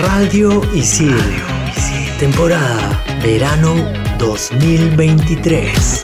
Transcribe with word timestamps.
Radio 0.00 0.62
Isil. 0.74 1.16
Temporada 2.18 3.02
Verano 3.22 3.74
2023. 4.18 6.02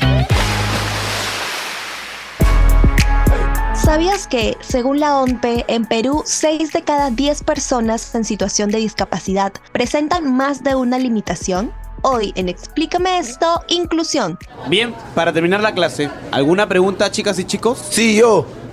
¿Sabías 3.75 4.27
que, 4.27 4.57
según 4.61 4.99
la 5.01 5.19
OMPE, 5.19 5.65
en 5.69 5.85
Perú 5.85 6.23
6 6.25 6.73
de 6.73 6.83
cada 6.83 7.11
10 7.11 7.45
personas 7.45 8.15
en 8.15 8.25
situación 8.25 8.71
de 8.71 8.79
discapacidad 8.79 9.53
presentan 9.73 10.37
más 10.37 10.65
de 10.65 10.75
una 10.75 10.99
limitación? 10.99 11.73
Hoy 12.03 12.33
en 12.37 12.49
Explícame 12.49 13.19
esto, 13.19 13.63
inclusión. 13.69 14.39
Bien, 14.69 14.95
para 15.15 15.33
terminar 15.33 15.61
la 15.61 15.73
clase, 15.73 16.11
¿alguna 16.31 16.69
pregunta, 16.69 17.11
chicas 17.11 17.39
y 17.39 17.45
chicos? 17.45 17.79
Sí, 17.91 18.17
yo. 18.17 18.47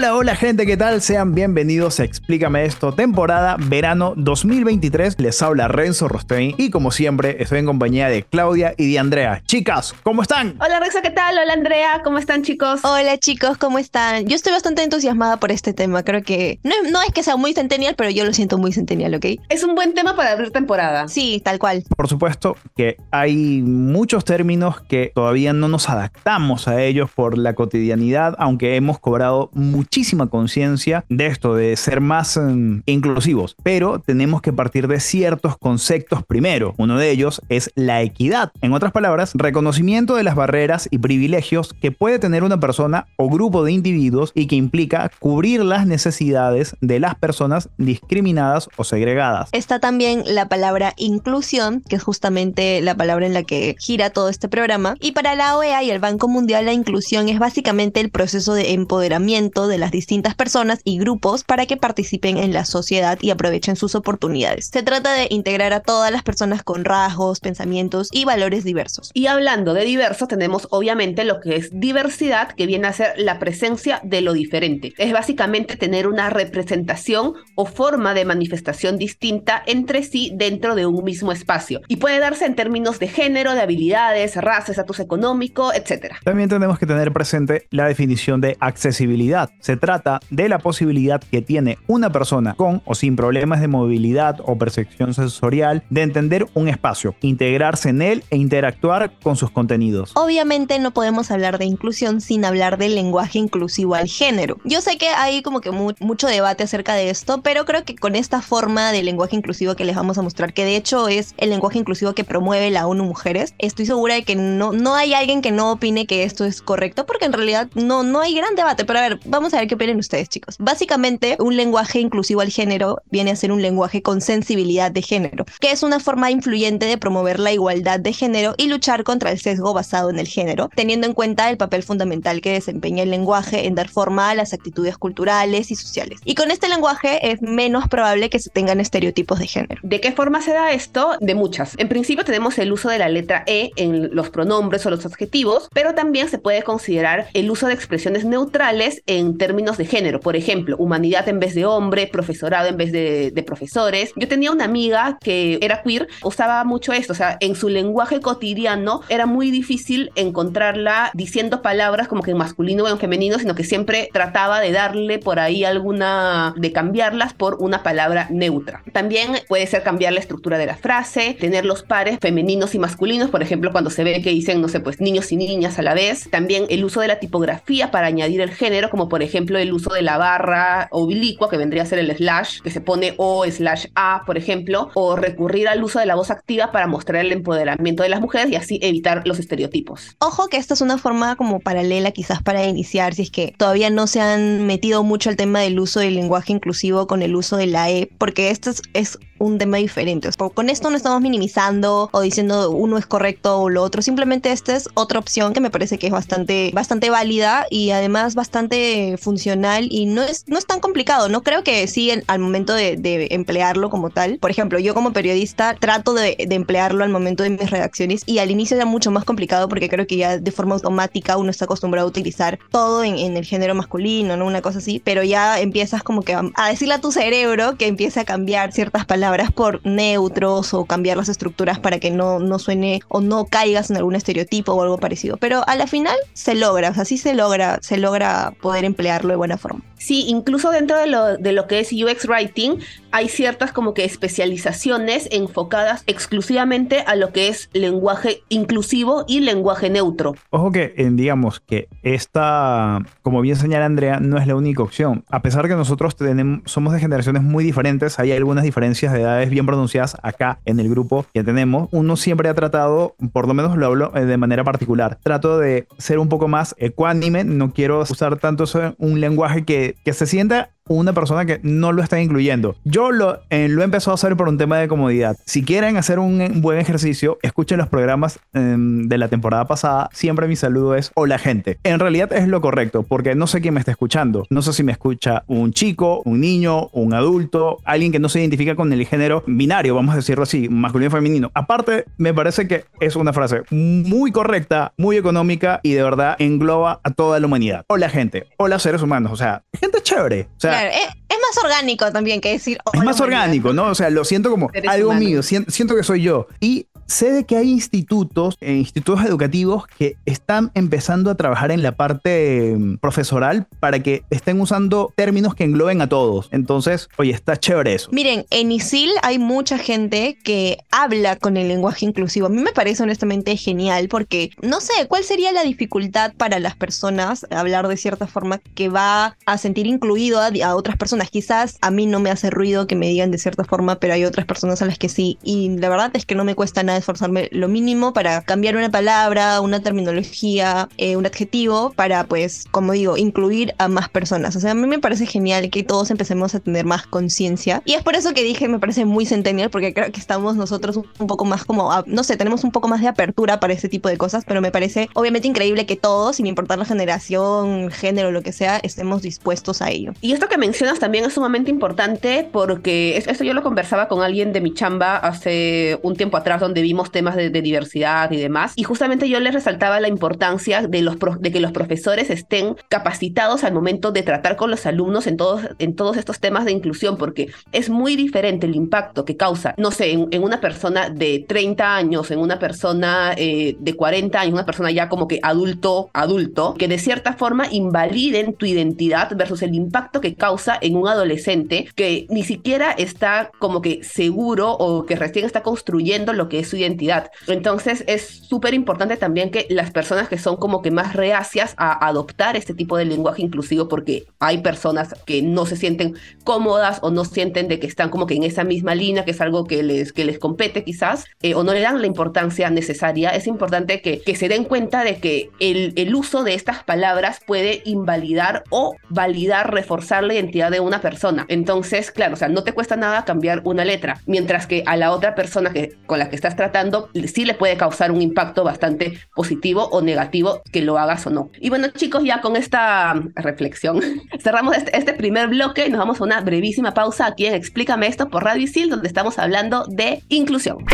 Hola, 0.00 0.16
hola 0.16 0.34
gente, 0.34 0.64
¿qué 0.64 0.78
tal? 0.78 1.02
Sean 1.02 1.34
bienvenidos 1.34 2.00
a 2.00 2.04
Explícame 2.04 2.64
esto, 2.64 2.94
temporada 2.94 3.58
verano 3.58 4.14
2023. 4.16 5.20
Les 5.20 5.42
habla 5.42 5.68
Renzo 5.68 6.08
Rostein 6.08 6.54
y 6.56 6.70
como 6.70 6.90
siempre 6.90 7.36
estoy 7.42 7.58
en 7.58 7.66
compañía 7.66 8.08
de 8.08 8.22
Claudia 8.22 8.72
y 8.78 8.90
de 8.90 8.98
Andrea. 8.98 9.42
Chicas, 9.44 9.94
¿cómo 10.02 10.22
están? 10.22 10.54
Hola 10.58 10.80
Renzo, 10.80 11.00
¿qué 11.02 11.10
tal? 11.10 11.36
Hola 11.36 11.52
Andrea, 11.52 12.00
¿cómo 12.02 12.16
están 12.16 12.42
chicos? 12.44 12.80
Hola 12.82 13.18
chicos, 13.18 13.58
¿cómo 13.58 13.78
están? 13.78 14.24
Yo 14.24 14.36
estoy 14.36 14.54
bastante 14.54 14.82
entusiasmada 14.82 15.36
por 15.36 15.52
este 15.52 15.74
tema. 15.74 16.02
Creo 16.02 16.22
que 16.22 16.60
no, 16.62 16.72
no 16.90 17.02
es 17.02 17.12
que 17.12 17.22
sea 17.22 17.36
muy 17.36 17.52
centennial, 17.52 17.94
pero 17.94 18.08
yo 18.08 18.24
lo 18.24 18.32
siento 18.32 18.56
muy 18.56 18.72
centennial, 18.72 19.14
¿ok? 19.16 19.26
Es 19.50 19.64
un 19.64 19.74
buen 19.74 19.92
tema 19.92 20.16
para 20.16 20.32
abrir 20.32 20.50
temporada. 20.50 21.08
Sí, 21.08 21.42
tal 21.44 21.58
cual. 21.58 21.84
Por 21.94 22.08
supuesto 22.08 22.56
que 22.74 22.96
hay 23.10 23.60
muchos 23.60 24.24
términos 24.24 24.80
que 24.80 25.12
todavía 25.14 25.52
no 25.52 25.68
nos 25.68 25.90
adaptamos 25.90 26.68
a 26.68 26.82
ellos 26.82 27.10
por 27.14 27.36
la 27.36 27.54
cotidianidad, 27.54 28.34
aunque 28.38 28.76
hemos 28.76 28.98
cobrado 28.98 29.50
muchísima 29.90 30.28
conciencia 30.28 31.04
de 31.08 31.26
esto, 31.26 31.56
de 31.56 31.76
ser 31.76 32.00
más 32.00 32.36
mm, 32.36 32.82
inclusivos. 32.86 33.56
Pero 33.64 33.98
tenemos 33.98 34.40
que 34.40 34.52
partir 34.52 34.86
de 34.86 35.00
ciertos 35.00 35.58
conceptos 35.58 36.22
primero. 36.22 36.74
Uno 36.78 36.96
de 36.96 37.10
ellos 37.10 37.42
es 37.48 37.72
la 37.74 38.00
equidad. 38.00 38.52
En 38.60 38.72
otras 38.72 38.92
palabras, 38.92 39.32
reconocimiento 39.34 40.14
de 40.14 40.22
las 40.22 40.36
barreras 40.36 40.86
y 40.92 40.98
privilegios 40.98 41.74
que 41.74 41.90
puede 41.90 42.20
tener 42.20 42.44
una 42.44 42.60
persona 42.60 43.08
o 43.16 43.28
grupo 43.28 43.64
de 43.64 43.72
individuos 43.72 44.30
y 44.32 44.46
que 44.46 44.54
implica 44.54 45.10
cubrir 45.18 45.64
las 45.64 45.88
necesidades 45.88 46.76
de 46.80 47.00
las 47.00 47.16
personas 47.16 47.68
discriminadas 47.76 48.68
o 48.76 48.84
segregadas. 48.84 49.48
Está 49.50 49.80
también 49.80 50.22
la 50.24 50.48
palabra 50.48 50.94
inclusión, 50.98 51.82
que 51.88 51.96
es 51.96 52.02
justamente 52.04 52.80
la 52.80 52.94
palabra 52.94 53.26
en 53.26 53.34
la 53.34 53.42
que 53.42 53.74
gira 53.80 54.10
todo 54.10 54.28
este 54.28 54.48
programa. 54.48 54.94
Y 55.00 55.12
para 55.12 55.34
la 55.34 55.56
OEA 55.56 55.82
y 55.82 55.90
el 55.90 55.98
Banco 55.98 56.28
Mundial, 56.28 56.66
la 56.66 56.74
inclusión 56.74 57.28
es 57.28 57.40
básicamente 57.40 57.98
el 57.98 58.10
proceso 58.10 58.54
de 58.54 58.72
empoderamiento 58.74 59.66
de 59.66 59.79
las 59.80 59.90
distintas 59.90 60.34
personas 60.34 60.80
y 60.84 60.98
grupos 60.98 61.44
para 61.44 61.66
que 61.66 61.76
participen 61.76 62.36
en 62.36 62.52
la 62.52 62.64
sociedad 62.64 63.18
y 63.20 63.30
aprovechen 63.30 63.76
sus 63.76 63.94
oportunidades. 63.94 64.70
Se 64.72 64.82
trata 64.82 65.12
de 65.14 65.26
integrar 65.30 65.72
a 65.72 65.80
todas 65.80 66.12
las 66.12 66.22
personas 66.22 66.62
con 66.62 66.84
rasgos, 66.84 67.40
pensamientos 67.40 68.08
y 68.12 68.24
valores 68.24 68.64
diversos. 68.64 69.10
Y 69.14 69.26
hablando 69.26 69.74
de 69.74 69.84
diversos, 69.84 70.28
tenemos 70.28 70.68
obviamente 70.70 71.24
lo 71.24 71.40
que 71.40 71.56
es 71.56 71.70
diversidad, 71.72 72.52
que 72.52 72.66
viene 72.66 72.86
a 72.86 72.92
ser 72.92 73.14
la 73.16 73.38
presencia 73.38 74.00
de 74.04 74.20
lo 74.20 74.32
diferente. 74.32 74.92
Es 74.98 75.12
básicamente 75.12 75.76
tener 75.76 76.06
una 76.06 76.30
representación 76.30 77.34
o 77.54 77.66
forma 77.66 78.14
de 78.14 78.24
manifestación 78.24 78.98
distinta 78.98 79.62
entre 79.66 80.02
sí 80.02 80.32
dentro 80.34 80.74
de 80.74 80.86
un 80.86 81.04
mismo 81.04 81.32
espacio. 81.32 81.80
Y 81.88 81.96
puede 81.96 82.18
darse 82.18 82.46
en 82.46 82.54
términos 82.54 82.98
de 82.98 83.08
género, 83.08 83.54
de 83.54 83.60
habilidades, 83.60 84.36
raza, 84.36 84.72
estatus 84.72 85.00
económico, 85.00 85.72
etc. 85.72 86.14
También 86.24 86.48
tenemos 86.48 86.78
que 86.78 86.86
tener 86.86 87.12
presente 87.12 87.66
la 87.70 87.86
definición 87.86 88.40
de 88.40 88.56
accesibilidad. 88.60 89.50
Se 89.60 89.69
trata 89.76 90.20
de 90.30 90.48
la 90.48 90.58
posibilidad 90.58 91.20
que 91.20 91.42
tiene 91.42 91.78
una 91.86 92.10
persona 92.10 92.54
con 92.54 92.82
o 92.84 92.94
sin 92.94 93.16
problemas 93.16 93.60
de 93.60 93.68
movilidad 93.68 94.40
o 94.44 94.56
percepción 94.56 95.14
sensorial 95.14 95.82
de 95.90 96.02
entender 96.02 96.46
un 96.54 96.68
espacio, 96.68 97.14
integrarse 97.20 97.90
en 97.90 98.02
él 98.02 98.24
e 98.30 98.36
interactuar 98.36 99.12
con 99.22 99.36
sus 99.36 99.50
contenidos. 99.50 100.12
Obviamente 100.14 100.78
no 100.78 100.92
podemos 100.92 101.30
hablar 101.30 101.58
de 101.58 101.64
inclusión 101.64 102.20
sin 102.20 102.44
hablar 102.44 102.78
del 102.78 102.94
lenguaje 102.94 103.38
inclusivo 103.38 103.94
al 103.94 104.08
género. 104.08 104.58
Yo 104.64 104.80
sé 104.80 104.98
que 104.98 105.08
hay 105.08 105.42
como 105.42 105.60
que 105.60 105.70
mu 105.70 105.92
mucho 106.00 106.28
debate 106.28 106.64
acerca 106.64 106.94
de 106.94 107.10
esto, 107.10 107.42
pero 107.42 107.64
creo 107.64 107.84
que 107.84 107.96
con 107.96 108.14
esta 108.14 108.42
forma 108.42 108.92
de 108.92 109.02
lenguaje 109.02 109.36
inclusivo 109.36 109.74
que 109.74 109.84
les 109.84 109.96
vamos 109.96 110.18
a 110.18 110.22
mostrar, 110.22 110.52
que 110.52 110.64
de 110.64 110.76
hecho 110.76 111.08
es 111.08 111.34
el 111.36 111.50
lenguaje 111.50 111.78
inclusivo 111.78 112.14
que 112.14 112.24
promueve 112.24 112.70
la 112.70 112.86
ONU 112.86 113.04
Mujeres, 113.04 113.54
estoy 113.58 113.86
segura 113.86 114.14
de 114.14 114.22
que 114.22 114.36
no, 114.36 114.72
no 114.72 114.94
hay 114.94 115.14
alguien 115.14 115.42
que 115.42 115.50
no 115.50 115.72
opine 115.72 116.06
que 116.06 116.24
esto 116.24 116.44
es 116.44 116.62
correcto, 116.62 117.06
porque 117.06 117.24
en 117.24 117.32
realidad 117.32 117.68
no, 117.74 118.02
no 118.02 118.20
hay 118.20 118.34
gran 118.34 118.54
debate. 118.54 118.84
Pero 118.84 118.98
a 118.98 119.02
ver, 119.02 119.20
vamos 119.24 119.54
a 119.54 119.59
ver 119.60 119.68
qué 119.68 119.74
opinan 119.74 119.98
ustedes, 119.98 120.28
chicos. 120.28 120.56
Básicamente, 120.58 121.36
un 121.38 121.56
lenguaje 121.56 122.00
inclusivo 122.00 122.40
al 122.40 122.50
género 122.50 122.98
viene 123.10 123.30
a 123.30 123.36
ser 123.36 123.52
un 123.52 123.62
lenguaje 123.62 124.02
con 124.02 124.20
sensibilidad 124.20 124.90
de 124.90 125.02
género, 125.02 125.44
que 125.60 125.70
es 125.70 125.82
una 125.82 126.00
forma 126.00 126.30
influyente 126.30 126.86
de 126.86 126.98
promover 126.98 127.38
la 127.38 127.52
igualdad 127.52 128.00
de 128.00 128.12
género 128.12 128.54
y 128.56 128.68
luchar 128.68 129.04
contra 129.04 129.30
el 129.30 129.38
sesgo 129.38 129.72
basado 129.72 130.10
en 130.10 130.18
el 130.18 130.26
género, 130.26 130.70
teniendo 130.74 131.06
en 131.06 131.14
cuenta 131.14 131.50
el 131.50 131.56
papel 131.56 131.82
fundamental 131.82 132.40
que 132.40 132.52
desempeña 132.52 133.02
el 133.02 133.10
lenguaje 133.10 133.66
en 133.66 133.74
dar 133.74 133.88
forma 133.88 134.30
a 134.30 134.34
las 134.34 134.52
actitudes 134.52 134.96
culturales 134.96 135.70
y 135.70 135.76
sociales. 135.76 136.20
Y 136.24 136.34
con 136.34 136.50
este 136.50 136.68
lenguaje 136.68 137.30
es 137.30 137.42
menos 137.42 137.88
probable 137.88 138.30
que 138.30 138.38
se 138.38 138.50
tengan 138.50 138.80
estereotipos 138.80 139.38
de 139.38 139.46
género. 139.46 139.80
¿De 139.82 140.00
qué 140.00 140.12
forma 140.12 140.40
se 140.42 140.52
da 140.52 140.72
esto? 140.72 141.12
De 141.20 141.34
muchas. 141.34 141.74
En 141.78 141.88
principio 141.88 142.24
tenemos 142.24 142.58
el 142.58 142.72
uso 142.72 142.88
de 142.88 142.98
la 142.98 143.08
letra 143.08 143.44
E 143.46 143.70
en 143.76 144.14
los 144.14 144.30
pronombres 144.30 144.84
o 144.86 144.90
los 144.90 145.04
adjetivos, 145.06 145.68
pero 145.72 145.94
también 145.94 146.28
se 146.28 146.38
puede 146.38 146.62
considerar 146.62 147.28
el 147.34 147.50
uso 147.50 147.66
de 147.66 147.74
expresiones 147.74 148.24
neutrales 148.24 149.02
en 149.06 149.38
términos 149.38 149.49
de 149.50 149.84
género. 149.84 150.20
Por 150.20 150.36
ejemplo, 150.36 150.76
humanidad 150.78 151.28
en 151.28 151.38
vez 151.38 151.54
de 151.54 151.66
hombre, 151.66 152.06
profesorado 152.06 152.68
en 152.68 152.76
vez 152.76 152.92
de, 152.92 153.30
de, 153.30 153.42
profesores. 153.42 154.12
Yo 154.16 154.28
tenía 154.28 154.50
una 154.50 154.64
amiga 154.64 155.18
que 155.20 155.58
era 155.60 155.82
queer, 155.82 156.08
usaba 156.22 156.64
mucho 156.64 156.92
esto, 156.92 157.12
o 157.12 157.16
sea, 157.16 157.36
en 157.40 157.54
su 157.54 157.68
lenguaje 157.68 158.20
cotidiano 158.20 159.02
era 159.08 159.26
muy 159.26 159.50
difícil 159.50 160.10
encontrarla 160.14 161.10
diciendo 161.14 161.62
palabras 161.62 162.08
como 162.08 162.22
que 162.22 162.30
en 162.30 162.38
masculino 162.38 162.84
o 162.84 162.88
en 162.88 162.98
femenino, 162.98 163.38
sino 163.38 163.54
que 163.54 163.64
siempre 163.64 164.08
trataba 164.12 164.60
de 164.60 164.72
darle 164.72 165.18
por 165.18 165.38
ahí 165.38 165.64
alguna, 165.64 166.54
de 166.56 166.72
cambiarlas 166.72 167.34
por 167.34 167.56
una 167.60 167.82
palabra 167.82 168.28
neutra. 168.30 168.82
También 168.92 169.32
puede 169.48 169.66
ser 169.66 169.82
cambiar 169.82 170.12
la 170.12 170.20
estructura 170.20 170.58
de 170.58 170.66
la 170.66 170.76
frase, 170.76 171.36
tener 171.38 171.64
los 171.64 171.82
pares 171.82 172.18
femeninos 172.20 172.74
y 172.74 172.78
masculinos, 172.78 173.30
por 173.30 173.42
ejemplo, 173.42 173.72
cuando 173.72 173.90
se 173.90 174.04
ve 174.04 174.22
que 174.22 174.30
dicen, 174.30 174.60
no 174.60 174.68
sé, 174.68 174.80
pues 174.80 175.00
niños 175.00 175.32
y 175.32 175.36
niñas 175.36 175.78
a 175.78 175.82
la 175.82 175.94
vez. 175.94 176.28
También 176.30 176.66
el 176.68 176.84
uso 176.84 177.00
de 177.00 177.08
la 177.08 177.18
tipografía 177.18 177.90
para 177.90 178.06
añadir 178.06 178.40
el 178.40 178.50
género, 178.50 178.90
como 178.90 179.08
por 179.08 179.22
ejemplo 179.22 179.39
el 179.48 179.72
uso 179.72 179.92
de 179.92 180.02
la 180.02 180.18
barra 180.18 180.88
obliqua, 180.90 181.48
que 181.48 181.56
vendría 181.56 181.82
a 181.82 181.86
ser 181.86 181.98
el 181.98 182.14
slash, 182.16 182.60
que 182.60 182.70
se 182.70 182.80
pone 182.80 183.14
O 183.16 183.44
slash 183.44 183.86
A, 183.94 184.22
por 184.26 184.38
ejemplo, 184.38 184.90
o 184.94 185.16
recurrir 185.16 185.68
al 185.68 185.82
uso 185.82 185.98
de 185.98 186.06
la 186.06 186.14
voz 186.14 186.30
activa 186.30 186.72
para 186.72 186.86
mostrar 186.86 187.24
el 187.24 187.32
empoderamiento 187.32 188.02
de 188.02 188.08
las 188.08 188.20
mujeres 188.20 188.50
y 188.52 188.56
así 188.56 188.78
evitar 188.82 189.26
los 189.26 189.38
estereotipos. 189.38 190.16
Ojo 190.20 190.48
que 190.48 190.56
esta 190.56 190.74
es 190.74 190.80
una 190.80 190.98
forma 190.98 191.36
como 191.36 191.60
paralela 191.60 192.10
quizás 192.10 192.42
para 192.42 192.64
iniciar, 192.64 193.14
si 193.14 193.22
es 193.22 193.30
que 193.30 193.54
todavía 193.56 193.90
no 193.90 194.06
se 194.06 194.20
han 194.20 194.66
metido 194.66 195.02
mucho 195.02 195.30
al 195.30 195.36
tema 195.36 195.60
del 195.60 195.78
uso 195.78 196.00
del 196.00 196.14
lenguaje 196.14 196.52
inclusivo 196.52 197.06
con 197.06 197.22
el 197.22 197.34
uso 197.34 197.56
de 197.56 197.66
la 197.66 197.90
E, 197.90 198.10
porque 198.18 198.50
esto 198.50 198.70
es, 198.70 198.82
es 198.94 199.18
un 199.40 199.58
tema 199.58 199.78
diferente. 199.78 200.28
Con 200.54 200.70
esto 200.70 200.90
no 200.90 200.96
estamos 200.96 201.20
minimizando 201.20 202.08
o 202.12 202.20
diciendo 202.20 202.70
uno 202.70 202.98
es 202.98 203.06
correcto 203.06 203.58
o 203.58 203.70
lo 203.70 203.82
otro, 203.82 204.02
simplemente 204.02 204.52
esta 204.52 204.76
es 204.76 204.88
otra 204.94 205.18
opción 205.18 205.52
que 205.52 205.60
me 205.60 205.70
parece 205.70 205.98
que 205.98 206.06
es 206.06 206.12
bastante, 206.12 206.70
bastante 206.74 207.10
válida 207.10 207.66
y 207.70 207.90
además 207.90 208.34
bastante 208.34 209.16
funcional 209.18 209.88
y 209.90 210.06
no 210.06 210.22
es, 210.22 210.44
no 210.46 210.58
es 210.58 210.66
tan 210.66 210.80
complicado. 210.80 211.28
No 211.28 211.42
creo 211.42 211.64
que 211.64 211.86
sí 211.88 212.10
al 212.26 212.38
momento 212.38 212.74
de, 212.74 212.98
emplearlo 213.30 213.90
como 213.90 214.10
tal. 214.10 214.38
Por 214.38 214.50
ejemplo, 214.50 214.78
yo 214.78 214.94
como 214.94 215.12
periodista 215.12 215.74
trato 215.74 216.14
de, 216.14 216.36
de, 216.46 216.54
emplearlo 216.54 217.02
al 217.02 217.10
momento 217.10 217.42
de 217.42 217.50
mis 217.50 217.70
redacciones 217.70 218.22
y 218.26 218.38
al 218.38 218.50
inicio 218.50 218.76
era 218.76 218.84
mucho 218.84 219.10
más 219.10 219.24
complicado 219.24 219.68
porque 219.68 219.88
creo 219.88 220.06
que 220.06 220.16
ya 220.16 220.38
de 220.38 220.50
forma 220.50 220.74
automática 220.74 221.38
uno 221.38 221.50
está 221.50 221.64
acostumbrado 221.64 222.06
a 222.06 222.10
utilizar 222.10 222.58
todo 222.70 223.02
en, 223.02 223.16
en 223.16 223.36
el 223.36 223.44
género 223.46 223.74
masculino, 223.74 224.36
¿no? 224.36 224.46
Una 224.46 224.60
cosa 224.60 224.78
así, 224.78 225.00
pero 225.02 225.22
ya 225.22 225.60
empiezas 225.60 226.02
como 226.02 226.22
que 226.22 226.34
a, 226.34 226.42
a 226.54 226.68
decirle 226.68 226.94
a 226.94 227.00
tu 227.00 227.10
cerebro 227.10 227.76
que 227.78 227.86
empiece 227.86 228.20
a 228.20 228.24
cambiar 228.24 228.72
ciertas 228.72 229.06
palabras 229.06 229.29
palabras 229.30 229.52
por 229.52 229.86
neutros 229.86 230.74
o 230.74 230.86
cambiar 230.86 231.16
las 231.16 231.28
estructuras 231.28 231.78
para 231.78 232.00
que 232.00 232.10
no, 232.10 232.40
no 232.40 232.58
suene 232.58 233.00
o 233.06 233.20
no 233.20 233.44
caigas 233.44 233.88
en 233.88 233.96
algún 233.96 234.16
estereotipo 234.16 234.72
o 234.72 234.82
algo 234.82 234.98
parecido. 234.98 235.36
Pero 235.36 235.62
a 235.68 235.76
la 235.76 235.86
final 235.86 236.16
se 236.32 236.56
logra, 236.56 236.90
o 236.90 236.94
sea, 236.94 237.04
sí 237.04 237.16
se 237.16 237.34
logra, 237.34 237.78
se 237.80 237.96
logra 237.96 238.52
poder 238.60 238.84
emplearlo 238.84 239.30
de 239.30 239.36
buena 239.36 239.56
forma. 239.56 239.84
Sí, 240.00 240.24
incluso 240.28 240.70
dentro 240.70 240.98
de 240.98 241.06
lo, 241.06 241.36
de 241.36 241.52
lo 241.52 241.66
que 241.66 241.78
es 241.78 241.92
UX 241.92 242.26
Writing 242.26 242.78
hay 243.12 243.28
ciertas 243.28 243.72
como 243.72 243.92
que 243.92 244.04
especializaciones 244.04 245.28
enfocadas 245.30 246.04
exclusivamente 246.06 247.00
a 247.06 247.16
lo 247.16 247.32
que 247.32 247.48
es 247.48 247.68
lenguaje 247.72 248.42
inclusivo 248.48 249.24
y 249.28 249.40
lenguaje 249.40 249.90
neutro. 249.90 250.34
Ojo 250.50 250.72
que, 250.72 250.94
eh, 250.96 251.10
digamos 251.12 251.60
que 251.60 251.88
esta, 252.02 253.00
como 253.22 253.40
bien 253.40 253.56
señala 253.56 253.86
Andrea, 253.86 254.20
no 254.20 254.38
es 254.38 254.46
la 254.46 254.56
única 254.56 254.82
opción. 254.82 255.24
A 255.28 255.42
pesar 255.42 255.68
que 255.68 255.74
nosotros 255.74 256.16
tenemos, 256.16 256.60
somos 256.64 256.92
de 256.92 257.00
generaciones 257.00 257.42
muy 257.42 257.62
diferentes, 257.62 258.18
hay 258.18 258.32
algunas 258.32 258.64
diferencias 258.64 259.12
de 259.12 259.20
edades 259.20 259.50
bien 259.50 259.66
pronunciadas 259.66 260.16
acá 260.22 260.60
en 260.64 260.80
el 260.80 260.88
grupo 260.88 261.26
que 261.34 261.44
tenemos. 261.44 261.88
Uno 261.92 262.16
siempre 262.16 262.48
ha 262.48 262.54
tratado, 262.54 263.16
por 263.32 263.46
lo 263.46 263.54
menos 263.54 263.76
lo 263.76 263.86
hablo 263.86 264.16
eh, 264.16 264.24
de 264.24 264.36
manera 264.36 264.64
particular, 264.64 265.18
trato 265.22 265.58
de 265.58 265.86
ser 265.98 266.18
un 266.18 266.28
poco 266.28 266.48
más 266.48 266.74
ecuánime, 266.78 267.44
no 267.44 267.72
quiero 267.72 268.00
usar 268.00 268.38
tanto 268.38 268.64
un 268.98 269.20
lenguaje 269.20 269.64
que, 269.64 269.89
que 270.04 270.12
se 270.12 270.26
sienta 270.26 270.74
una 270.90 271.12
persona 271.12 271.46
que 271.46 271.60
no 271.62 271.92
lo 271.92 272.02
está 272.02 272.20
incluyendo. 272.20 272.74
Yo 272.84 273.12
lo, 273.12 273.40
eh, 273.50 273.68
lo 273.68 273.82
he 273.82 273.84
empezado 273.84 274.10
a 274.10 274.14
hacer 274.16 274.36
por 274.36 274.48
un 274.48 274.58
tema 274.58 274.78
de 274.78 274.88
comodidad. 274.88 275.36
Si 275.46 275.64
quieren 275.64 275.96
hacer 275.96 276.18
un 276.18 276.60
buen 276.60 276.78
ejercicio, 276.78 277.38
escuchen 277.42 277.78
los 277.78 277.88
programas 277.88 278.40
em, 278.52 279.06
de 279.06 279.16
la 279.16 279.28
temporada 279.28 279.66
pasada. 279.66 280.10
Siempre 280.12 280.48
mi 280.48 280.56
saludo 280.56 280.96
es 280.96 281.12
hola 281.14 281.38
gente. 281.38 281.78
En 281.84 282.00
realidad 282.00 282.32
es 282.32 282.48
lo 282.48 282.60
correcto, 282.60 283.04
porque 283.04 283.36
no 283.36 283.46
sé 283.46 283.60
quién 283.60 283.74
me 283.74 283.80
está 283.80 283.92
escuchando. 283.92 284.46
No 284.50 284.62
sé 284.62 284.72
si 284.72 284.82
me 284.82 284.90
escucha 284.90 285.44
un 285.46 285.72
chico, 285.72 286.22
un 286.24 286.40
niño, 286.40 286.88
un 286.88 287.14
adulto, 287.14 287.78
alguien 287.84 288.10
que 288.10 288.18
no 288.18 288.28
se 288.28 288.40
identifica 288.40 288.74
con 288.74 288.92
el 288.92 289.06
género 289.06 289.44
binario, 289.46 289.94
vamos 289.94 290.14
a 290.14 290.16
decirlo 290.16 290.42
así, 290.42 290.68
masculino 290.68 291.08
y 291.08 291.12
femenino. 291.12 291.50
Aparte, 291.54 292.06
me 292.18 292.34
parece 292.34 292.66
que 292.66 292.84
es 292.98 293.14
una 293.14 293.32
frase 293.32 293.62
muy 293.70 294.32
correcta, 294.32 294.92
muy 294.96 295.16
económica 295.16 295.78
y 295.84 295.92
de 295.92 296.02
verdad 296.02 296.34
engloba 296.40 297.00
a 297.04 297.10
toda 297.12 297.38
la 297.38 297.46
humanidad. 297.46 297.84
Hola 297.86 298.08
gente, 298.08 298.46
hola 298.56 298.80
seres 298.80 299.02
humanos, 299.02 299.30
o 299.30 299.36
sea, 299.36 299.62
gente 299.78 300.02
chévere. 300.02 300.48
O 300.56 300.60
sea, 300.60 300.79
es, 300.88 301.08
más 301.28 301.64
orgánico 301.64 302.10
también 302.12 302.40
que 302.40 302.52
decir. 302.52 302.78
es 302.92 303.02
más 303.02 303.20
orgánico, 303.20 303.72
¿no? 303.72 303.86
O 303.86 303.94
sea, 303.94 304.10
lo 304.10 304.24
siento 304.24 304.50
como 304.50 304.70
algo 304.88 305.14
mío, 305.14 305.42
siento, 305.42 305.96
que 305.96 306.02
soy 306.02 306.22
yo. 306.22 306.46
Y 306.60 306.86
sé 307.10 307.32
de 307.32 307.44
que 307.44 307.56
hay 307.56 307.70
institutos, 307.70 308.56
eh, 308.60 308.74
institutos 308.74 309.24
educativos 309.24 309.86
que 309.86 310.16
están 310.26 310.70
empezando 310.74 311.30
a 311.30 311.34
trabajar 311.34 311.70
en 311.70 311.82
la 311.82 311.92
parte 311.92 312.76
mm, 312.78 312.98
profesoral 312.98 313.66
para 313.80 314.00
que 314.00 314.22
estén 314.30 314.60
usando 314.60 315.12
términos 315.16 315.54
que 315.54 315.64
engloben 315.64 316.00
a 316.00 316.08
todos. 316.08 316.48
Entonces, 316.52 317.08
oye, 317.18 317.32
está 317.32 317.58
chévere 317.58 317.94
eso. 317.94 318.10
Miren, 318.12 318.46
en 318.50 318.70
ISIL 318.72 319.10
hay 319.22 319.38
mucha 319.38 319.76
gente 319.78 320.38
que 320.42 320.78
habla 320.90 321.36
con 321.36 321.56
el 321.56 321.68
lenguaje 321.68 322.06
inclusivo. 322.06 322.46
A 322.46 322.50
mí 322.50 322.62
me 322.62 322.72
parece 322.72 323.02
honestamente 323.02 323.56
genial 323.56 324.08
porque 324.08 324.50
no 324.62 324.80
sé 324.80 324.92
cuál 325.08 325.24
sería 325.24 325.52
la 325.52 325.64
dificultad 325.64 326.32
para 326.36 326.60
las 326.60 326.76
personas 326.76 327.46
hablar 327.50 327.88
de 327.88 327.96
cierta 327.96 328.26
forma 328.26 328.58
que 328.58 328.88
va 328.88 329.36
a 329.46 329.58
sentir 329.58 329.86
incluido 329.86 330.40
a, 330.40 330.50
a 330.64 330.76
otras 330.76 330.96
personas. 330.96 331.30
Quizás 331.30 331.76
a 331.80 331.90
mí 331.90 332.06
no 332.06 332.20
me 332.20 332.30
hace 332.30 332.50
ruido 332.50 332.86
que 332.86 332.94
me 332.94 333.08
digan 333.08 333.32
de 333.32 333.38
cierta 333.38 333.64
forma, 333.64 333.96
pero 333.96 334.14
hay 334.14 334.24
otras 334.24 334.46
personas 334.46 334.80
a 334.82 334.86
las 334.86 334.98
que 334.98 335.08
sí. 335.08 335.38
Y 335.42 335.76
la 335.76 335.88
verdad 335.88 336.10
es 336.14 336.24
que 336.24 336.36
no 336.36 336.44
me 336.44 336.54
cuesta 336.54 336.82
nada 336.82 336.99
esforzarme 337.00 337.48
lo 337.52 337.68
mínimo 337.68 338.12
para 338.12 338.42
cambiar 338.42 338.76
una 338.76 338.90
palabra, 338.90 339.60
una 339.60 339.80
terminología, 339.80 340.88
eh, 340.96 341.16
un 341.16 341.26
adjetivo, 341.26 341.92
para 341.96 342.24
pues, 342.24 342.64
como 342.70 342.92
digo, 342.92 343.16
incluir 343.16 343.74
a 343.78 343.88
más 343.88 344.08
personas. 344.08 344.56
O 344.56 344.60
sea, 344.60 344.72
a 344.72 344.74
mí 344.74 344.86
me 344.86 344.98
parece 344.98 345.26
genial 345.26 345.70
que 345.70 345.82
todos 345.82 346.10
empecemos 346.10 346.54
a 346.54 346.60
tener 346.60 346.84
más 346.84 347.06
conciencia. 347.06 347.82
Y 347.84 347.94
es 347.94 348.02
por 348.02 348.14
eso 348.14 348.32
que 348.34 348.42
dije, 348.42 348.68
me 348.68 348.78
parece 348.78 349.04
muy 349.04 349.26
centennial, 349.26 349.70
porque 349.70 349.92
creo 349.92 350.10
que 350.12 350.20
estamos 350.20 350.56
nosotros 350.56 350.96
un 350.96 351.26
poco 351.26 351.44
más 351.44 351.64
como, 351.64 351.90
no 352.06 352.24
sé, 352.24 352.36
tenemos 352.36 352.64
un 352.64 352.70
poco 352.70 352.88
más 352.88 353.00
de 353.00 353.08
apertura 353.08 353.60
para 353.60 353.72
este 353.72 353.88
tipo 353.88 354.08
de 354.08 354.16
cosas, 354.16 354.44
pero 354.46 354.60
me 354.60 354.70
parece 354.70 355.08
obviamente 355.14 355.48
increíble 355.48 355.86
que 355.86 355.96
todos, 355.96 356.36
sin 356.36 356.46
importar 356.46 356.78
la 356.78 356.84
generación, 356.84 357.90
género, 357.90 358.30
lo 358.30 358.42
que 358.42 358.52
sea, 358.52 358.78
estemos 358.78 359.22
dispuestos 359.22 359.82
a 359.82 359.90
ello. 359.90 360.12
Y 360.20 360.32
esto 360.32 360.48
que 360.48 360.58
mencionas 360.58 360.98
también 360.98 361.24
es 361.24 361.34
sumamente 361.34 361.70
importante 361.70 362.48
porque 362.50 363.16
esto 363.16 363.44
yo 363.44 363.54
lo 363.54 363.62
conversaba 363.62 364.08
con 364.08 364.22
alguien 364.22 364.52
de 364.52 364.60
mi 364.60 364.74
chamba 364.74 365.16
hace 365.16 365.98
un 366.02 366.16
tiempo 366.16 366.36
atrás 366.36 366.60
donde 366.60 366.82
vi 366.82 366.89
temas 367.10 367.36
de, 367.36 367.50
diversidad 367.50 368.30
y 368.30 368.36
demás. 368.36 368.72
Y 368.76 368.84
justamente 368.84 369.28
yo 369.28 369.40
les 369.40 369.54
resaltaba 369.54 370.00
la 370.00 370.08
importancia 370.08 370.82
de, 370.86 371.02
los 371.02 371.16
de 371.40 371.52
que 371.52 371.60
los 371.60 371.72
profesores 371.72 372.30
estén 372.30 372.76
capacitados 372.88 373.64
al 373.64 373.72
momento 373.72 374.12
de 374.12 374.22
tratar 374.22 374.56
con 374.56 374.70
los 374.70 374.86
alumnos 374.86 375.26
en 375.26 375.36
todos, 375.36 375.62
en 375.78 375.94
todos 375.94 376.16
estos 376.16 376.40
temas 376.40 376.64
de 376.64 376.72
inclusión, 376.72 377.16
porque 377.16 377.50
es 377.72 377.90
muy 377.90 378.16
diferente 378.16 378.66
el 378.66 378.76
impacto 378.76 379.24
que 379.24 379.36
causa, 379.36 379.74
no 379.76 379.90
sé, 379.90 380.12
en, 380.12 380.42
una 380.42 380.60
persona 380.60 381.10
de 381.10 381.44
30 381.46 381.96
años, 381.96 382.30
en 382.30 382.38
una 382.38 382.58
persona 382.58 383.34
eh, 383.36 383.76
de 383.78 383.94
40 383.94 384.40
años, 384.40 384.54
una 384.54 384.66
persona 384.66 384.90
ya 384.90 385.08
como 385.08 385.28
que 385.28 385.38
adulto, 385.42 386.10
adulto, 386.12 386.74
que 386.74 386.88
de 386.88 386.98
cierta 386.98 387.34
forma 387.34 387.66
invaliden 387.70 388.54
tu 388.54 388.66
identidad 388.66 389.36
versus 389.36 389.62
el 389.62 389.74
impacto 389.74 390.20
que 390.20 390.34
causa 390.34 390.78
en 390.80 390.96
un 390.96 391.08
adolescente 391.08 391.88
que 391.94 392.26
ni 392.30 392.42
siquiera 392.42 392.92
está 392.92 393.50
como 393.58 393.82
que 393.82 394.02
seguro 394.02 394.72
o 394.72 395.06
que 395.06 395.16
recién 395.16 395.44
está 395.44 395.62
construyendo 395.62 396.32
lo 396.32 396.48
que 396.48 396.60
es 396.60 396.68
su 396.68 396.76
identidad. 396.80 397.30
Entonces 397.46 398.04
es 398.06 398.26
súper 398.26 398.74
importante 398.74 399.16
también 399.16 399.50
que 399.50 399.66
las 399.70 399.90
personas 399.90 400.28
que 400.28 400.38
son 400.38 400.56
como 400.56 400.82
que 400.82 400.90
más 400.90 401.14
reacias 401.14 401.74
a 401.76 402.06
adoptar 402.06 402.56
este 402.56 402.74
tipo 402.74 402.96
de 402.96 403.04
lenguaje 403.04 403.42
inclusivo, 403.42 403.88
porque 403.88 404.26
hay 404.38 404.58
personas 404.58 405.14
que 405.26 405.42
no 405.42 405.66
se 405.66 405.76
sienten 405.76 406.14
cómodas 406.44 406.98
o 407.02 407.10
no 407.10 407.24
sienten 407.24 407.68
de 407.68 407.78
que 407.78 407.86
están 407.86 408.10
como 408.10 408.26
que 408.26 408.34
en 408.34 408.44
esa 408.44 408.64
misma 408.64 408.94
línea, 408.94 409.24
que 409.24 409.32
es 409.32 409.40
algo 409.40 409.64
que 409.64 409.82
les, 409.82 410.12
que 410.12 410.24
les 410.24 410.38
compete 410.38 410.84
quizás, 410.84 411.26
eh, 411.42 411.54
o 411.54 411.62
no 411.62 411.72
le 411.72 411.80
dan 411.80 412.00
la 412.00 412.06
importancia 412.06 412.70
necesaria, 412.70 413.30
es 413.30 413.46
importante 413.46 414.00
que, 414.02 414.20
que 414.20 414.36
se 414.36 414.48
den 414.48 414.64
cuenta 414.64 415.04
de 415.04 415.18
que 415.18 415.50
el, 415.60 415.92
el 415.96 416.14
uso 416.14 416.44
de 416.44 416.54
estas 416.54 416.82
palabras 416.84 417.40
puede 417.46 417.82
invalidar 417.84 418.64
o 418.70 418.96
validar, 419.08 419.72
reforzar 419.72 420.24
la 420.24 420.34
identidad 420.34 420.70
de 420.70 420.80
una 420.80 421.00
persona. 421.00 421.46
Entonces, 421.48 422.10
claro, 422.10 422.34
o 422.34 422.36
sea, 422.36 422.48
no 422.48 422.64
te 422.64 422.72
cuesta 422.72 422.96
nada 422.96 423.24
cambiar 423.24 423.62
una 423.64 423.84
letra, 423.84 424.20
mientras 424.26 424.66
que 424.66 424.82
a 424.86 424.96
la 424.96 425.12
otra 425.12 425.34
persona 425.34 425.72
que, 425.72 425.96
con 426.06 426.18
la 426.18 426.28
que 426.28 426.36
estás 426.36 426.56
tratando, 426.60 427.08
sí 427.26 427.46
le 427.46 427.54
puede 427.54 427.78
causar 427.78 428.12
un 428.12 428.20
impacto 428.20 428.64
bastante 428.64 429.18
positivo 429.34 429.88
o 429.92 430.02
negativo 430.02 430.60
que 430.70 430.82
lo 430.82 430.98
hagas 430.98 431.26
o 431.26 431.30
no. 431.30 431.48
Y 431.58 431.70
bueno, 431.70 431.88
chicos, 431.88 432.22
ya 432.22 432.42
con 432.42 432.54
esta 432.54 433.14
reflexión 433.34 434.02
cerramos 434.42 434.76
este, 434.76 434.94
este, 434.94 435.14
primer 435.14 435.48
bloque 435.48 435.86
y 435.86 435.90
nos 435.90 435.98
vamos 435.98 436.20
a 436.20 436.24
una 436.24 436.42
brevísima 436.42 436.92
pausa 436.92 437.24
aquí 437.24 437.46
en 437.46 437.54
Explícame 437.54 438.08
esto 438.08 438.28
por 438.28 438.44
Radio 438.44 438.64
Isil, 438.64 438.90
donde 438.90 439.08
estamos 439.08 439.38
hablando 439.38 439.86
de 439.88 440.22
inclusión. 440.28 440.84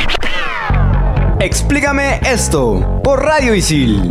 Explícame 1.40 2.20
esto 2.24 3.00
por 3.02 3.24
Radio 3.24 3.52
Isil. 3.52 4.08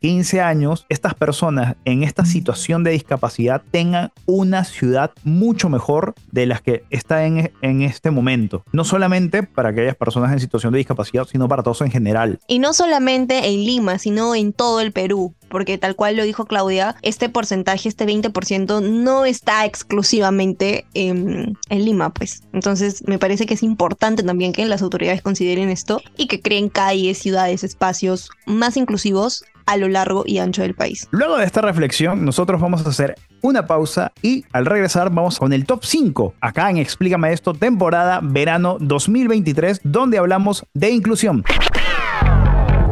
15 0.00 0.40
años, 0.40 0.86
estas 0.88 1.14
personas 1.14 1.76
en 1.84 2.02
esta 2.02 2.24
situación 2.24 2.84
de 2.84 2.92
discapacidad 2.92 3.62
tengan 3.70 4.12
una 4.26 4.64
ciudad 4.64 5.12
mucho 5.24 5.68
mejor 5.68 6.14
de 6.30 6.46
las 6.46 6.62
que 6.62 6.84
está 6.90 7.24
en, 7.24 7.52
en 7.62 7.82
este 7.82 8.10
momento. 8.10 8.64
No 8.72 8.84
solamente 8.84 9.42
para 9.42 9.70
aquellas 9.70 9.96
personas 9.96 10.32
en 10.32 10.40
situación 10.40 10.72
de 10.72 10.78
discapacidad, 10.78 11.26
sino 11.26 11.48
para 11.48 11.62
todos 11.62 11.80
en 11.80 11.90
general. 11.90 12.38
Y 12.46 12.58
no 12.58 12.72
solamente 12.72 13.48
en 13.48 13.64
Lima, 13.64 13.98
sino 13.98 14.34
en 14.34 14.52
todo 14.52 14.80
el 14.80 14.92
Perú, 14.92 15.34
porque 15.48 15.78
tal 15.78 15.96
cual 15.96 16.16
lo 16.16 16.24
dijo 16.24 16.46
Claudia, 16.46 16.96
este 17.02 17.28
porcentaje, 17.28 17.88
este 17.88 18.06
20%, 18.06 18.82
no 18.82 19.24
está 19.24 19.64
exclusivamente 19.64 20.86
en, 20.94 21.56
en 21.68 21.84
Lima, 21.84 22.10
pues. 22.10 22.42
Entonces 22.52 23.02
me 23.06 23.18
parece 23.18 23.46
que 23.46 23.54
es 23.54 23.62
importante 23.62 24.22
también 24.22 24.52
que 24.52 24.64
las 24.66 24.82
autoridades 24.82 25.22
consideren 25.22 25.70
esto 25.70 26.00
y 26.16 26.26
que 26.26 26.40
creen 26.40 26.68
calles, 26.68 27.18
ciudades, 27.18 27.64
espacios 27.64 28.30
más 28.46 28.76
inclusivos 28.76 29.44
a 29.68 29.76
lo 29.76 29.86
largo 29.88 30.24
y 30.26 30.38
ancho 30.38 30.62
del 30.62 30.74
país. 30.74 31.06
Luego 31.10 31.36
de 31.36 31.44
esta 31.44 31.60
reflexión, 31.60 32.24
nosotros 32.24 32.58
vamos 32.58 32.84
a 32.84 32.88
hacer 32.88 33.16
una 33.42 33.66
pausa 33.66 34.12
y 34.22 34.44
al 34.52 34.64
regresar 34.64 35.10
vamos 35.10 35.38
con 35.38 35.52
el 35.52 35.66
top 35.66 35.84
5 35.84 36.34
acá 36.40 36.70
en 36.70 36.78
Explícame 36.78 37.32
esto, 37.32 37.52
temporada 37.52 38.20
verano 38.22 38.78
2023, 38.80 39.82
donde 39.84 40.16
hablamos 40.16 40.64
de 40.72 40.90
inclusión. 40.90 41.44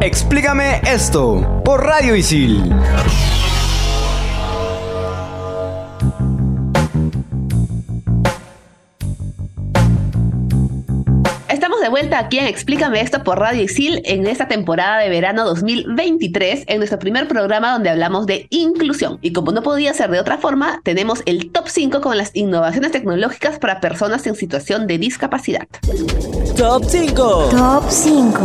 Explícame 0.01 0.81
esto 0.85 1.61
por 1.65 1.83
Radio 1.83 2.15
Isil. 2.15 2.71
Vuelta 11.97 12.19
aquí 12.19 12.37
en 12.37 12.45
Explícame 12.45 13.01
esto 13.01 13.23
por 13.23 13.39
Radio 13.39 13.63
Isil 13.63 14.03
en 14.05 14.27
esta 14.27 14.47
temporada 14.47 14.99
de 14.99 15.09
verano 15.09 15.45
2023, 15.45 16.65
en 16.67 16.77
nuestro 16.77 16.99
primer 16.99 17.27
programa 17.27 17.71
donde 17.71 17.89
hablamos 17.89 18.27
de 18.27 18.45
inclusión. 18.51 19.17
Y 19.23 19.33
como 19.33 19.51
no 19.51 19.63
podía 19.63 19.95
ser 19.95 20.11
de 20.11 20.19
otra 20.19 20.37
forma, 20.37 20.79
tenemos 20.83 21.23
el 21.25 21.51
top 21.51 21.67
5 21.67 21.99
con 22.01 22.15
las 22.15 22.35
innovaciones 22.35 22.91
tecnológicas 22.91 23.57
para 23.57 23.81
personas 23.81 24.27
en 24.27 24.35
situación 24.35 24.85
de 24.85 24.99
discapacidad. 24.99 25.67
Top 26.55 26.83
5. 26.87 27.49
Top 27.49 27.83
5. 27.89 28.39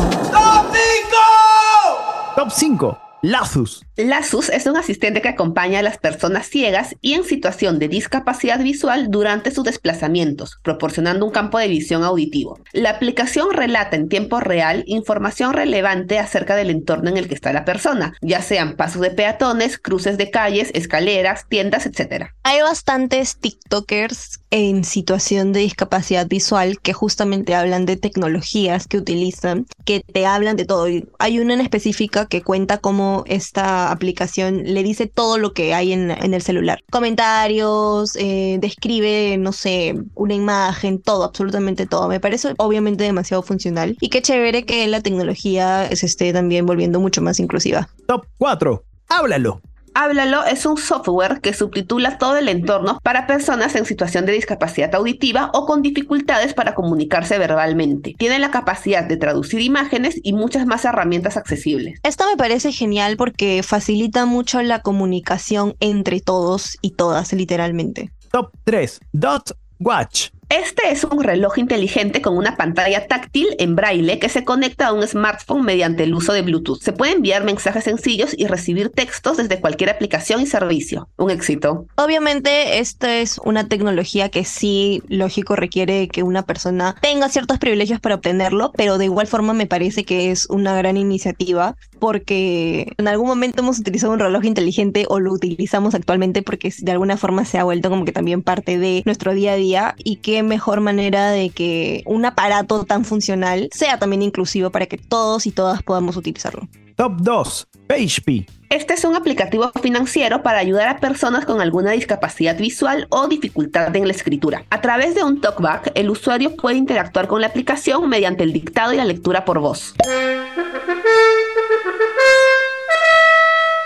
Top 2.35 2.51
5. 2.51 2.99
Lazus. 3.21 3.85
Lazus 3.97 4.49
es 4.49 4.65
un 4.67 4.79
asistente 4.79 5.21
que 5.21 5.29
acompaña 5.29 5.81
a 5.81 5.83
las 5.83 5.99
personas 5.99 6.47
ciegas 6.47 6.97
y 7.03 7.13
en 7.13 7.25
situación 7.25 7.79
de 7.79 7.89
discapacidad 7.89 8.59
visual 8.59 9.11
durante 9.11 9.51
sus 9.51 9.65
desplazamientos, 9.65 10.59
proporcionando 10.63 11.27
un 11.27 11.31
campo 11.31 11.59
de 11.59 11.69
visión 11.69 12.03
auditivo. 12.03 12.59
La 12.73 12.89
aplicación 12.89 13.53
relata 13.53 13.97
en 13.97 14.09
tiempo 14.09 14.41
real 14.41 14.83
información 14.87 15.53
relevante 15.53 16.19
acerca 16.19 16.57
del 16.57 16.71
entorno 16.71 17.11
en 17.11 17.19
el 17.19 17.29
que 17.29 17.35
está 17.35 17.53
la 17.53 17.67
persona, 17.67 18.15
ya 18.23 18.41
sean 18.41 18.77
pasos 18.77 19.03
de 19.03 19.11
peatones, 19.11 19.77
cruces 19.77 20.17
de 20.17 20.31
calles, 20.31 20.71
escaleras, 20.73 21.45
tiendas, 21.51 21.85
etc. 21.85 22.31
Hay 22.45 22.63
bastantes 22.63 23.37
TikTokers 23.37 24.41
en 24.51 24.85
situación 24.85 25.53
de 25.53 25.61
discapacidad 25.61 26.27
visual 26.27 26.81
que 26.81 26.95
justamente 26.95 27.55
hablan 27.55 27.85
de 27.85 27.99
tecnologías 27.99 28.87
que 28.87 28.97
utilizan, 28.97 29.67
que 29.85 30.01
te 30.01 30.25
hablan 30.25 30.57
de 30.57 30.65
todo. 30.65 30.87
Hay 31.19 31.39
una 31.41 31.55
en 31.55 31.61
específica 31.61 32.27
que 32.27 32.43
cuenta 32.43 32.79
cómo 32.79 33.25
esta 33.27 33.82
aplicación 33.91 34.63
le 34.65 34.83
dice 34.83 35.07
todo 35.07 35.39
lo 35.39 35.53
que 35.53 35.75
hay 35.75 35.93
en, 35.93 36.11
en 36.11 36.35
el 36.35 36.43
celular. 36.43 36.81
Comentarios, 36.91 38.17
eh, 38.17 38.59
describe, 38.61 39.37
no 39.39 39.53
sé, 39.53 39.95
una 40.15 40.35
imagen, 40.35 41.01
todo, 41.01 41.25
absolutamente 41.25 41.87
todo. 41.87 42.09
Me 42.09 42.21
parece 42.21 42.55
obviamente 42.59 43.05
demasiado 43.05 43.43
funcional. 43.43 43.97
Y 44.01 44.09
qué 44.09 44.23
chévere 44.23 44.65
que 44.65 44.87
la 44.87 45.01
tecnología 45.01 45.89
se 45.95 46.07
esté 46.07 46.33
también 46.33 46.67
volviendo 46.67 47.01
mucho 47.01 47.23
más 47.23 47.41
inclusiva. 47.41 47.89
Top 48.07 48.27
4. 48.39 48.83
Háblalo. 49.09 49.61
Háblalo 49.95 50.45
es 50.45 50.65
un 50.65 50.79
software 50.79 51.41
que 51.41 51.53
subtitula 51.53 52.19
todo 52.19 52.37
el 52.37 52.49
entorno 52.49 52.99
para 53.03 53.27
personas 53.27 53.75
en 53.75 53.85
situación 53.85 54.25
de 54.25 54.33
discapacidad 54.33 54.95
auditiva 54.95 55.51
o 55.53 55.67
con 55.67 55.83
dificultades 55.83 56.55
para 56.55 56.75
comunicarse 56.75 57.39
verbalmente. 57.39 58.15
Tiene 58.19 58.39
la 58.39 58.51
capacidad 58.51 59.05
de 59.05 59.17
traducir 59.17 59.61
imágenes 59.61 60.19
y 60.23 60.33
muchas 60.33 60.67
más 60.67 60.85
herramientas 60.85 61.37
accesibles. 61.37 61.99
Esto 62.03 62.25
me 62.31 62.37
parece 62.37 62.73
genial 62.73 63.17
porque 63.17 63.63
facilita 63.63 64.25
mucho 64.25 64.63
la 64.63 64.81
comunicación 64.81 65.75
entre 65.81 66.21
todos 66.21 66.79
y 66.81 66.93
todas, 66.93 67.33
literalmente. 67.33 68.11
Top 68.31 68.51
3. 68.65 69.01
Dot 69.13 69.57
Watch. 69.79 70.31
Este 70.53 70.91
es 70.91 71.05
un 71.05 71.25
reloj 71.25 71.57
inteligente 71.57 72.21
con 72.21 72.37
una 72.37 72.59
pantalla 72.59 73.07
táctil 73.07 73.47
en 73.59 73.75
braille 73.75 74.19
que 74.19 74.29
se 74.29 74.45
conecta 74.45 74.89
a 74.89 74.93
un 74.93 75.03
smartphone 75.09 75.65
mediante 75.65 76.03
el 76.03 76.13
uso 76.13 76.35
de 76.35 76.43
Bluetooth. 76.43 76.83
Se 76.83 76.93
puede 76.93 77.13
enviar 77.13 77.43
mensajes 77.43 77.85
sencillos 77.85 78.35
y 78.37 78.47
recibir 78.47 78.91
textos 78.91 79.39
desde 79.39 79.61
cualquier 79.63 79.89
aplicación 79.89 80.43
y 80.43 80.47
servicio. 80.47 81.09
Un 81.17 81.31
éxito. 81.31 81.87
Obviamente, 81.95 82.81
esta 82.81 83.17
es 83.17 83.41
una 83.47 83.67
tecnología 83.67 84.29
que 84.29 84.45
sí, 84.45 85.03
lógico, 85.09 85.57
requiere 85.57 86.09
que 86.09 86.23
una 86.23 86.43
persona 86.43 86.97
tenga 87.01 87.31
ciertos 87.31 87.59
privilegios 87.59 87.99
para 88.01 88.17
obtenerlo, 88.17 88.73
pero 88.77 88.99
de 88.99 89.07
igual 89.07 89.29
forma 89.29 89.55
me 89.55 89.67
parece 89.67 90.05
que 90.05 90.31
es 90.31 90.45
una 90.51 90.77
gran 90.77 90.99
iniciativa 90.99 91.77
porque 91.99 92.93
en 92.99 93.07
algún 93.07 93.29
momento 93.29 93.63
hemos 93.63 93.79
utilizado 93.79 94.13
un 94.13 94.19
reloj 94.19 94.45
inteligente 94.45 95.07
o 95.09 95.21
lo 95.21 95.33
utilizamos 95.33 95.95
actualmente 95.95 96.43
porque 96.43 96.75
de 96.77 96.91
alguna 96.91 97.17
forma 97.17 97.45
se 97.45 97.59
ha 97.59 97.65
vuelto 97.65 97.91
como 97.91 98.05
que 98.05 98.11
también 98.11 98.43
parte 98.43 98.77
de 98.77 99.03
nuestro 99.07 99.33
día 99.35 99.53
a 99.53 99.57
día 99.57 99.95
y 100.03 100.17
qué 100.43 100.49
mejor 100.49 100.81
manera 100.81 101.31
de 101.31 101.51
que 101.51 102.03
un 102.05 102.25
aparato 102.25 102.85
tan 102.85 103.05
funcional 103.05 103.69
sea 103.73 103.99
también 103.99 104.23
inclusivo 104.23 104.71
para 104.71 104.87
que 104.87 104.99
todos 104.99 105.47
y 105.47 105.53
todas 105.53 105.83
podamos 105.85 106.17
utilizarlo. 106.17 106.69
Top 106.97 107.13
2. 107.19 107.69
PageP. 107.87 108.49
Este 108.69 108.95
es 108.95 109.05
un 109.05 109.15
aplicativo 109.15 109.71
financiero 109.81 110.43
para 110.43 110.59
ayudar 110.59 110.89
a 110.89 110.99
personas 110.99 111.45
con 111.45 111.61
alguna 111.61 111.93
discapacidad 111.93 112.59
visual 112.59 113.07
o 113.11 113.29
dificultad 113.29 113.95
en 113.95 114.07
la 114.07 114.13
escritura. 114.13 114.65
A 114.71 114.81
través 114.81 115.15
de 115.15 115.23
un 115.23 115.41
talkback, 115.41 115.93
el 115.95 116.11
usuario 116.11 116.57
puede 116.57 116.77
interactuar 116.77 117.29
con 117.29 117.41
la 117.41 117.47
aplicación 117.47 118.09
mediante 118.09 118.43
el 118.43 118.53
dictado 118.53 118.93
y 118.93 118.97
la 118.97 119.05
lectura 119.05 119.45
por 119.45 119.61
voz. 119.61 119.95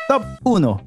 Top 0.08 0.22
1. 0.44 0.82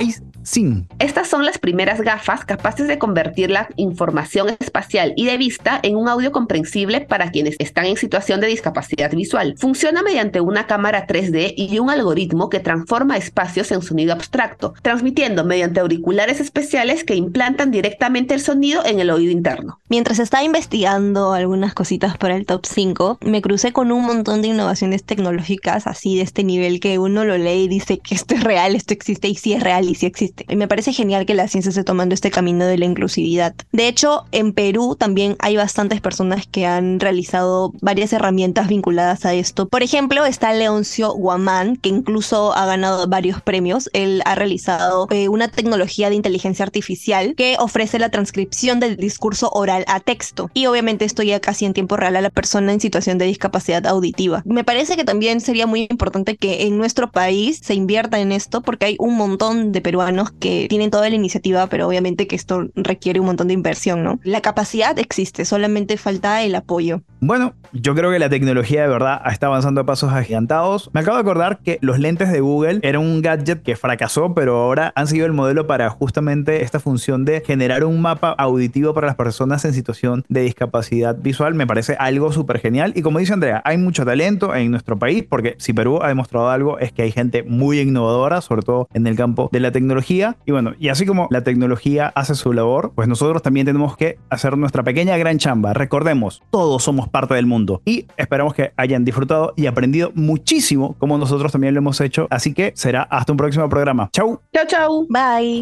Ice 0.00 0.27
Sin. 0.48 0.88
Estas 0.98 1.28
son 1.28 1.44
las 1.44 1.58
primeras 1.58 2.00
gafas 2.00 2.46
capaces 2.46 2.88
de 2.88 2.98
convertir 2.98 3.50
la 3.50 3.68
información 3.76 4.48
espacial 4.58 5.12
y 5.14 5.26
de 5.26 5.36
vista 5.36 5.78
en 5.82 5.94
un 5.94 6.08
audio 6.08 6.32
comprensible 6.32 7.02
para 7.02 7.30
quienes 7.30 7.56
están 7.58 7.84
en 7.84 7.98
situación 7.98 8.40
de 8.40 8.46
discapacidad 8.46 9.10
visual. 9.10 9.56
Funciona 9.58 10.02
mediante 10.02 10.40
una 10.40 10.66
cámara 10.66 11.06
3D 11.06 11.52
y 11.54 11.78
un 11.80 11.90
algoritmo 11.90 12.48
que 12.48 12.60
transforma 12.60 13.18
espacios 13.18 13.70
en 13.72 13.82
sonido 13.82 14.14
abstracto, 14.14 14.72
transmitiendo 14.80 15.44
mediante 15.44 15.80
auriculares 15.80 16.40
especiales 16.40 17.04
que 17.04 17.14
implantan 17.14 17.70
directamente 17.70 18.32
el 18.32 18.40
sonido 18.40 18.82
en 18.86 19.00
el 19.00 19.10
oído 19.10 19.30
interno. 19.30 19.80
Mientras 19.90 20.18
estaba 20.18 20.44
investigando 20.44 21.34
algunas 21.34 21.74
cositas 21.74 22.16
para 22.16 22.36
el 22.36 22.46
top 22.46 22.64
5, 22.64 23.18
me 23.20 23.42
crucé 23.42 23.72
con 23.72 23.92
un 23.92 24.06
montón 24.06 24.40
de 24.40 24.48
innovaciones 24.48 25.04
tecnológicas 25.04 25.86
así 25.86 26.16
de 26.16 26.22
este 26.22 26.42
nivel 26.42 26.80
que 26.80 26.98
uno 26.98 27.26
lo 27.26 27.36
lee 27.36 27.64
y 27.64 27.68
dice 27.68 27.98
que 27.98 28.14
esto 28.14 28.34
es 28.34 28.42
real, 28.42 28.74
esto 28.74 28.94
existe 28.94 29.28
y 29.28 29.34
sí 29.34 29.52
es 29.52 29.62
real 29.62 29.86
y 29.86 29.94
sí 29.94 30.06
existe. 30.06 30.37
Y 30.48 30.56
me 30.56 30.68
parece 30.68 30.92
genial 30.92 31.26
que 31.26 31.34
la 31.34 31.48
ciencia 31.48 31.70
esté 31.70 31.84
tomando 31.84 32.14
este 32.14 32.30
camino 32.30 32.66
de 32.66 32.78
la 32.78 32.84
inclusividad. 32.84 33.54
De 33.72 33.88
hecho, 33.88 34.24
en 34.32 34.52
Perú 34.52 34.96
también 34.98 35.36
hay 35.40 35.56
bastantes 35.56 36.00
personas 36.00 36.46
que 36.46 36.66
han 36.66 37.00
realizado 37.00 37.72
varias 37.80 38.12
herramientas 38.12 38.68
vinculadas 38.68 39.24
a 39.24 39.34
esto. 39.34 39.68
Por 39.68 39.82
ejemplo, 39.82 40.24
está 40.24 40.52
Leoncio 40.52 41.12
Guamán, 41.12 41.76
que 41.76 41.88
incluso 41.88 42.54
ha 42.54 42.66
ganado 42.66 43.06
varios 43.08 43.40
premios. 43.42 43.90
Él 43.92 44.22
ha 44.24 44.34
realizado 44.34 45.06
eh, 45.10 45.28
una 45.28 45.48
tecnología 45.48 46.10
de 46.10 46.16
inteligencia 46.16 46.64
artificial 46.64 47.34
que 47.36 47.56
ofrece 47.58 47.98
la 47.98 48.10
transcripción 48.10 48.80
del 48.80 48.96
discurso 48.96 49.50
oral 49.52 49.84
a 49.88 50.00
texto. 50.00 50.50
Y 50.54 50.66
obviamente 50.66 51.04
esto 51.04 51.22
ya 51.22 51.40
casi 51.40 51.64
en 51.64 51.74
tiempo 51.74 51.96
real 51.96 52.16
a 52.16 52.20
la 52.20 52.30
persona 52.30 52.72
en 52.72 52.80
situación 52.80 53.18
de 53.18 53.26
discapacidad 53.26 53.86
auditiva. 53.86 54.42
Me 54.44 54.64
parece 54.64 54.96
que 54.96 55.04
también 55.04 55.40
sería 55.40 55.66
muy 55.66 55.86
importante 55.90 56.36
que 56.36 56.66
en 56.66 56.78
nuestro 56.78 57.10
país 57.10 57.60
se 57.62 57.74
invierta 57.74 58.20
en 58.20 58.32
esto 58.32 58.60
porque 58.60 58.86
hay 58.86 58.96
un 58.98 59.16
montón 59.16 59.72
de 59.72 59.80
peruanos 59.80 60.27
que 60.30 60.66
tienen 60.68 60.90
toda 60.90 61.08
la 61.08 61.14
iniciativa, 61.14 61.66
pero 61.66 61.86
obviamente 61.86 62.26
que 62.26 62.36
esto 62.36 62.68
requiere 62.74 63.20
un 63.20 63.26
montón 63.26 63.48
de 63.48 63.54
inversión, 63.54 64.02
¿no? 64.02 64.20
La 64.22 64.40
capacidad 64.40 64.98
existe, 64.98 65.44
solamente 65.44 65.96
falta 65.96 66.42
el 66.42 66.54
apoyo. 66.54 67.02
Bueno, 67.20 67.54
yo 67.72 67.94
creo 67.94 68.12
que 68.12 68.18
la 68.18 68.28
tecnología 68.28 68.82
de 68.82 68.88
verdad 68.88 69.20
está 69.26 69.48
avanzando 69.48 69.80
a 69.80 69.86
pasos 69.86 70.12
agigantados. 70.12 70.90
Me 70.92 71.00
acabo 71.00 71.16
de 71.16 71.22
acordar 71.22 71.58
que 71.58 71.78
los 71.80 71.98
lentes 71.98 72.30
de 72.30 72.40
Google 72.40 72.78
eran 72.82 73.02
un 73.02 73.22
gadget 73.22 73.62
que 73.62 73.76
fracasó, 73.76 74.34
pero 74.34 74.56
ahora 74.56 74.92
han 74.94 75.08
sido 75.08 75.26
el 75.26 75.32
modelo 75.32 75.66
para 75.66 75.90
justamente 75.90 76.62
esta 76.62 76.78
función 76.78 77.24
de 77.24 77.42
generar 77.44 77.84
un 77.84 78.00
mapa 78.00 78.30
auditivo 78.38 78.94
para 78.94 79.08
las 79.08 79.16
personas 79.16 79.64
en 79.64 79.72
situación 79.72 80.24
de 80.28 80.42
discapacidad 80.42 81.16
visual. 81.16 81.54
Me 81.54 81.66
parece 81.66 81.96
algo 81.98 82.32
súper 82.32 82.60
genial. 82.60 82.92
Y 82.94 83.02
como 83.02 83.18
dice 83.18 83.32
Andrea, 83.32 83.62
hay 83.64 83.78
mucho 83.78 84.04
talento 84.04 84.54
en 84.54 84.70
nuestro 84.70 84.98
país, 84.98 85.24
porque 85.28 85.56
si 85.58 85.72
Perú 85.72 86.00
ha 86.02 86.08
demostrado 86.08 86.50
algo 86.50 86.78
es 86.78 86.92
que 86.92 87.02
hay 87.02 87.12
gente 87.12 87.42
muy 87.42 87.80
innovadora, 87.80 88.40
sobre 88.40 88.62
todo 88.62 88.88
en 88.94 89.06
el 89.06 89.16
campo 89.16 89.48
de 89.52 89.60
la 89.60 89.72
tecnología. 90.08 90.36
Y 90.46 90.52
bueno, 90.52 90.74
y 90.78 90.88
así 90.88 91.06
como 91.06 91.28
la 91.30 91.42
tecnología 91.42 92.12
hace 92.14 92.34
su 92.34 92.52
labor, 92.52 92.92
pues 92.94 93.08
nosotros 93.08 93.42
también 93.42 93.66
tenemos 93.66 93.96
que 93.96 94.18
hacer 94.30 94.56
nuestra 94.56 94.82
pequeña 94.82 95.16
gran 95.16 95.38
chamba. 95.38 95.74
Recordemos, 95.74 96.42
todos 96.50 96.82
somos 96.82 97.08
parte 97.08 97.34
del 97.34 97.46
mundo 97.46 97.82
y 97.84 98.06
esperamos 98.16 98.54
que 98.54 98.72
hayan 98.76 99.04
disfrutado 99.04 99.52
y 99.56 99.66
aprendido 99.66 100.12
muchísimo 100.14 100.96
como 100.98 101.18
nosotros 101.18 101.52
también 101.52 101.74
lo 101.74 101.78
hemos 101.78 102.00
hecho. 102.00 102.26
Así 102.30 102.54
que 102.54 102.72
será 102.74 103.02
hasta 103.02 103.32
un 103.32 103.38
próximo 103.38 103.68
programa. 103.68 104.08
Chau. 104.12 104.40
Chau, 104.52 104.66
chau. 104.66 105.06
Bye. 105.08 105.60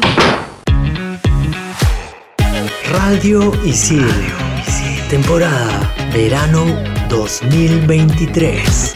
Radio 2.91 3.51
Isil. 3.65 4.07
Temporada 5.09 5.93
Verano 6.13 6.65
2023. 7.09 8.93